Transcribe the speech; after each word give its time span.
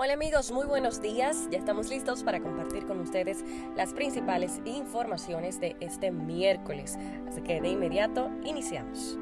Hola 0.00 0.12
amigos, 0.12 0.52
muy 0.52 0.64
buenos 0.64 1.02
días. 1.02 1.48
Ya 1.50 1.58
estamos 1.58 1.90
listos 1.90 2.22
para 2.22 2.38
compartir 2.38 2.86
con 2.86 3.00
ustedes 3.00 3.44
las 3.74 3.92
principales 3.92 4.60
informaciones 4.64 5.58
de 5.58 5.74
este 5.80 6.12
miércoles. 6.12 6.96
Así 7.26 7.40
que 7.40 7.60
de 7.60 7.70
inmediato 7.70 8.30
iniciamos. 8.44 9.18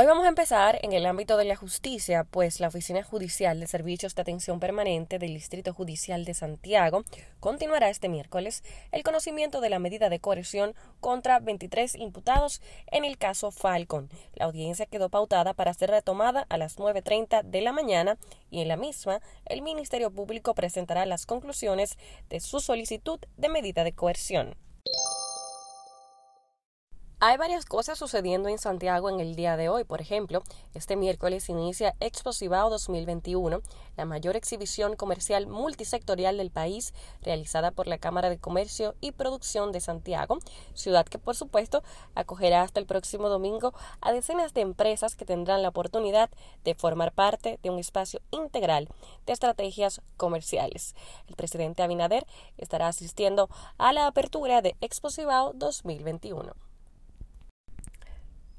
Hoy 0.00 0.06
vamos 0.06 0.26
a 0.26 0.28
empezar 0.28 0.78
en 0.82 0.92
el 0.92 1.06
ámbito 1.06 1.36
de 1.36 1.44
la 1.44 1.56
justicia, 1.56 2.22
pues 2.22 2.60
la 2.60 2.68
Oficina 2.68 3.02
Judicial 3.02 3.58
de 3.58 3.66
Servicios 3.66 4.14
de 4.14 4.22
Atención 4.22 4.60
Permanente 4.60 5.18
del 5.18 5.34
Distrito 5.34 5.74
Judicial 5.74 6.24
de 6.24 6.34
Santiago 6.34 7.02
continuará 7.40 7.90
este 7.90 8.08
miércoles 8.08 8.62
el 8.92 9.02
conocimiento 9.02 9.60
de 9.60 9.70
la 9.70 9.80
medida 9.80 10.08
de 10.08 10.20
coerción 10.20 10.76
contra 11.00 11.40
23 11.40 11.96
imputados 11.96 12.62
en 12.92 13.04
el 13.04 13.18
caso 13.18 13.50
Falcon. 13.50 14.08
La 14.34 14.44
audiencia 14.44 14.86
quedó 14.86 15.08
pautada 15.08 15.52
para 15.52 15.74
ser 15.74 15.90
retomada 15.90 16.46
a 16.48 16.58
las 16.58 16.78
9.30 16.78 17.42
de 17.42 17.60
la 17.60 17.72
mañana 17.72 18.18
y 18.52 18.60
en 18.60 18.68
la 18.68 18.76
misma 18.76 19.20
el 19.46 19.62
Ministerio 19.62 20.12
Público 20.12 20.54
presentará 20.54 21.06
las 21.06 21.26
conclusiones 21.26 21.98
de 22.28 22.38
su 22.38 22.60
solicitud 22.60 23.18
de 23.36 23.48
medida 23.48 23.82
de 23.82 23.94
coerción. 23.94 24.54
Hay 27.20 27.36
varias 27.36 27.64
cosas 27.64 27.98
sucediendo 27.98 28.48
en 28.48 28.58
Santiago 28.58 29.10
en 29.10 29.18
el 29.18 29.34
día 29.34 29.56
de 29.56 29.68
hoy. 29.68 29.82
Por 29.82 30.00
ejemplo, 30.00 30.44
este 30.72 30.94
miércoles 30.94 31.48
inicia 31.48 31.96
Expo 31.98 32.30
2021, 32.30 33.60
la 33.96 34.04
mayor 34.04 34.36
exhibición 34.36 34.94
comercial 34.94 35.48
multisectorial 35.48 36.36
del 36.36 36.52
país, 36.52 36.94
realizada 37.22 37.72
por 37.72 37.88
la 37.88 37.98
Cámara 37.98 38.30
de 38.30 38.38
Comercio 38.38 38.94
y 39.00 39.10
Producción 39.10 39.72
de 39.72 39.80
Santiago, 39.80 40.38
ciudad 40.74 41.06
que 41.06 41.18
por 41.18 41.34
supuesto 41.34 41.82
acogerá 42.14 42.62
hasta 42.62 42.78
el 42.78 42.86
próximo 42.86 43.28
domingo 43.28 43.74
a 44.00 44.12
decenas 44.12 44.54
de 44.54 44.60
empresas 44.60 45.16
que 45.16 45.24
tendrán 45.24 45.62
la 45.62 45.70
oportunidad 45.70 46.30
de 46.62 46.76
formar 46.76 47.10
parte 47.10 47.58
de 47.64 47.70
un 47.70 47.80
espacio 47.80 48.20
integral 48.30 48.88
de 49.26 49.32
estrategias 49.32 50.02
comerciales. 50.16 50.94
El 51.26 51.34
presidente 51.34 51.82
Abinader 51.82 52.24
estará 52.58 52.86
asistiendo 52.86 53.50
a 53.76 53.92
la 53.92 54.06
apertura 54.06 54.62
de 54.62 54.76
Expo 54.80 55.08
2021. 55.08 56.67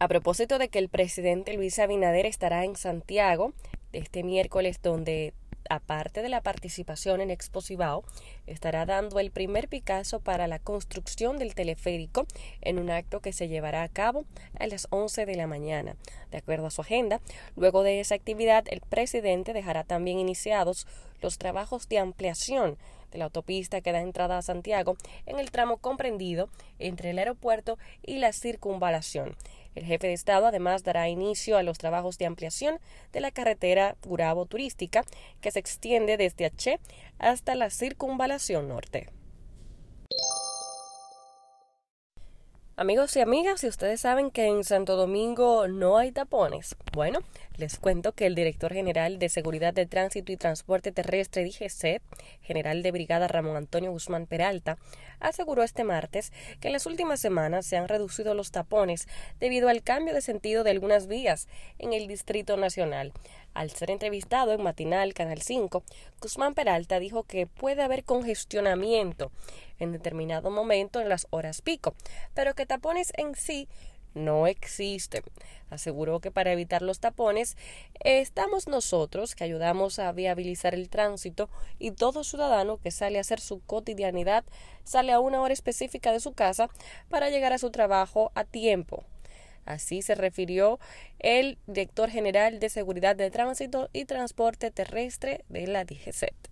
A 0.01 0.07
propósito 0.07 0.59
de 0.59 0.69
que 0.69 0.79
el 0.79 0.87
presidente 0.87 1.51
Luis 1.51 1.77
Abinader 1.77 2.25
estará 2.25 2.63
en 2.63 2.77
Santiago 2.77 3.51
este 3.91 4.23
miércoles, 4.23 4.79
donde 4.81 5.33
aparte 5.69 6.21
de 6.21 6.29
la 6.29 6.39
participación 6.39 7.19
en 7.19 7.29
Exposivao, 7.29 8.05
estará 8.47 8.85
dando 8.85 9.19
el 9.19 9.29
primer 9.29 9.67
Picasso 9.67 10.21
para 10.21 10.47
la 10.47 10.57
construcción 10.57 11.37
del 11.37 11.53
teleférico 11.53 12.25
en 12.61 12.79
un 12.79 12.89
acto 12.91 13.19
que 13.19 13.33
se 13.33 13.49
llevará 13.49 13.83
a 13.83 13.89
cabo 13.89 14.23
a 14.57 14.67
las 14.67 14.87
11 14.89 15.25
de 15.25 15.35
la 15.35 15.47
mañana. 15.47 15.97
De 16.31 16.37
acuerdo 16.37 16.67
a 16.67 16.71
su 16.71 16.79
agenda, 16.79 17.19
luego 17.57 17.83
de 17.83 17.99
esa 17.99 18.15
actividad, 18.15 18.63
el 18.69 18.79
presidente 18.79 19.51
dejará 19.51 19.83
también 19.83 20.17
iniciados 20.17 20.87
los 21.21 21.37
trabajos 21.37 21.89
de 21.89 21.99
ampliación 21.99 22.77
de 23.11 23.17
la 23.17 23.25
autopista 23.25 23.81
que 23.81 23.91
da 23.91 23.99
entrada 23.99 24.37
a 24.37 24.41
Santiago 24.41 24.95
en 25.25 25.39
el 25.39 25.51
tramo 25.51 25.77
comprendido 25.77 26.47
entre 26.77 27.09
el 27.09 27.19
aeropuerto 27.19 27.77
y 28.01 28.19
la 28.19 28.31
circunvalación. 28.31 29.35
El 29.79 29.85
jefe 29.85 30.07
de 30.07 30.13
Estado 30.13 30.45
además 30.45 30.83
dará 30.83 31.07
inicio 31.07 31.55
a 31.55 31.63
los 31.63 31.77
trabajos 31.77 32.17
de 32.17 32.25
ampliación 32.25 32.79
de 33.13 33.21
la 33.21 33.31
carretera 33.31 33.95
Gurabo 34.03 34.45
Turística 34.45 35.05
que 35.39 35.51
se 35.51 35.59
extiende 35.59 36.17
desde 36.17 36.43
Aché 36.43 36.81
hasta 37.17 37.55
la 37.55 37.69
circunvalación 37.69 38.67
norte. 38.67 39.07
Amigos 42.79 43.13
y 43.17 43.19
amigas, 43.19 43.59
si 43.59 43.67
ustedes 43.67 43.99
saben 43.99 44.31
que 44.31 44.45
en 44.45 44.63
Santo 44.63 44.95
Domingo 44.95 45.67
no 45.67 45.97
hay 45.97 46.13
tapones, 46.13 46.77
bueno, 46.93 47.19
les 47.57 47.77
cuento 47.77 48.13
que 48.13 48.25
el 48.25 48.35
director 48.35 48.71
general 48.71 49.19
de 49.19 49.27
Seguridad 49.27 49.73
de 49.73 49.85
Tránsito 49.85 50.31
y 50.31 50.37
Transporte 50.37 50.93
Terrestre 50.93 51.43
DGC, 51.43 52.01
general 52.41 52.81
de 52.81 52.91
brigada 52.93 53.27
Ramón 53.27 53.57
Antonio 53.57 53.91
Guzmán 53.91 54.27
Peralta, 54.27 54.77
aseguró 55.19 55.63
este 55.63 55.83
martes 55.83 56.31
que 56.61 56.69
en 56.69 56.71
las 56.71 56.85
últimas 56.85 57.19
semanas 57.19 57.65
se 57.65 57.75
han 57.75 57.89
reducido 57.89 58.33
los 58.33 58.51
tapones 58.51 59.09
debido 59.41 59.67
al 59.67 59.83
cambio 59.83 60.13
de 60.13 60.21
sentido 60.21 60.63
de 60.63 60.71
algunas 60.71 61.07
vías 61.07 61.49
en 61.79 61.91
el 61.91 62.07
Distrito 62.07 62.55
Nacional. 62.55 63.11
Al 63.53 63.71
ser 63.71 63.91
entrevistado 63.91 64.53
en 64.53 64.63
Matinal 64.63 65.13
Canal 65.13 65.41
5, 65.41 65.83
Guzmán 66.21 66.53
Peralta 66.53 66.97
dijo 66.99 67.23
que 67.23 67.45
puede 67.45 67.81
haber 67.81 68.05
congestionamiento 68.05 69.31
en 69.79 69.91
determinado 69.91 70.51
momento 70.51 70.99
en 71.01 71.09
las 71.09 71.27
horas 71.29 71.61
pico, 71.61 71.95
pero 72.33 72.53
que 72.53 72.65
tapones 72.65 73.11
en 73.17 73.35
sí 73.35 73.67
no 74.13 74.47
existen. 74.47 75.23
Aseguró 75.69 76.19
que 76.19 76.31
para 76.31 76.51
evitar 76.51 76.81
los 76.81 76.99
tapones 76.99 77.57
estamos 78.03 78.67
nosotros 78.67 79.35
que 79.35 79.43
ayudamos 79.43 79.99
a 79.99 80.11
viabilizar 80.11 80.73
el 80.73 80.89
tránsito 80.89 81.49
y 81.77 81.91
todo 81.91 82.23
ciudadano 82.23 82.77
que 82.77 82.91
sale 82.91 83.17
a 83.17 83.21
hacer 83.21 83.39
su 83.39 83.61
cotidianidad 83.61 84.43
sale 84.83 85.11
a 85.11 85.19
una 85.19 85.41
hora 85.41 85.53
específica 85.53 86.11
de 86.11 86.19
su 86.19 86.33
casa 86.33 86.69
para 87.09 87.29
llegar 87.29 87.53
a 87.53 87.59
su 87.59 87.69
trabajo 87.69 88.31
a 88.35 88.43
tiempo. 88.43 89.03
Así 89.65 90.01
se 90.01 90.15
refirió 90.15 90.79
el 91.19 91.59
director 91.67 92.09
general 92.09 92.59
de 92.59 92.69
Seguridad 92.69 93.15
de 93.15 93.29
Tránsito 93.29 93.89
y 93.93 94.05
Transporte 94.05 94.71
Terrestre 94.71 95.45
de 95.49 95.67
la 95.67 95.85
DGCET. 95.85 96.48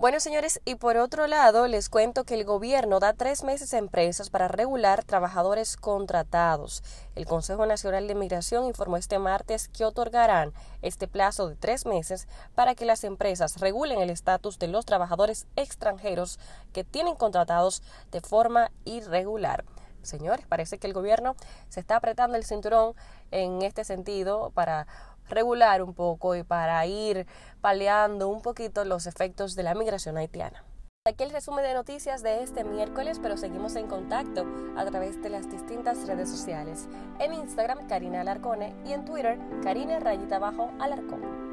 Bueno, 0.00 0.18
señores, 0.18 0.62
y 0.64 0.76
por 0.76 0.96
otro 0.96 1.26
lado, 1.26 1.66
les 1.66 1.90
cuento 1.90 2.24
que 2.24 2.32
el 2.32 2.46
gobierno 2.46 3.00
da 3.00 3.12
tres 3.12 3.44
meses 3.44 3.74
a 3.74 3.76
empresas 3.76 4.30
para 4.30 4.48
regular 4.48 5.04
trabajadores 5.04 5.76
contratados. 5.76 6.82
El 7.14 7.26
Consejo 7.26 7.66
Nacional 7.66 8.08
de 8.08 8.14
Migración 8.14 8.64
informó 8.64 8.96
este 8.96 9.18
martes 9.18 9.68
que 9.68 9.84
otorgarán 9.84 10.54
este 10.80 11.06
plazo 11.06 11.50
de 11.50 11.56
tres 11.56 11.84
meses 11.84 12.28
para 12.54 12.74
que 12.74 12.86
las 12.86 13.04
empresas 13.04 13.60
regulen 13.60 14.00
el 14.00 14.08
estatus 14.08 14.58
de 14.58 14.68
los 14.68 14.86
trabajadores 14.86 15.46
extranjeros 15.56 16.38
que 16.72 16.82
tienen 16.82 17.14
contratados 17.14 17.82
de 18.10 18.22
forma 18.22 18.70
irregular. 18.86 19.66
Señores, 20.00 20.46
parece 20.46 20.78
que 20.78 20.86
el 20.86 20.94
gobierno 20.94 21.36
se 21.68 21.80
está 21.80 21.96
apretando 21.96 22.38
el 22.38 22.46
cinturón 22.46 22.94
en 23.32 23.60
este 23.60 23.84
sentido 23.84 24.50
para 24.54 24.86
regular 25.30 25.82
un 25.82 25.94
poco 25.94 26.36
y 26.36 26.42
para 26.42 26.84
ir 26.86 27.26
paliando 27.60 28.28
un 28.28 28.42
poquito 28.42 28.84
los 28.84 29.06
efectos 29.06 29.54
de 29.54 29.62
la 29.62 29.74
migración 29.74 30.16
haitiana. 30.18 30.64
Aquí 31.06 31.24
el 31.24 31.30
resumen 31.30 31.64
de 31.64 31.72
noticias 31.72 32.22
de 32.22 32.42
este 32.42 32.62
miércoles, 32.62 33.18
pero 33.22 33.38
seguimos 33.38 33.74
en 33.76 33.86
contacto 33.86 34.44
a 34.76 34.84
través 34.84 35.22
de 35.22 35.30
las 35.30 35.50
distintas 35.50 36.06
redes 36.06 36.28
sociales. 36.28 36.88
En 37.18 37.32
Instagram, 37.32 37.88
Karina 37.88 38.20
Alarcone 38.20 38.74
y 38.84 38.92
en 38.92 39.06
Twitter, 39.06 39.38
Karina 39.62 39.98
Rayita 39.98 40.36
Abajo 40.36 40.70
Alarcón. 40.78 41.49